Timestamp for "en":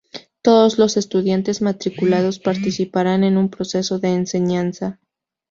3.23-3.37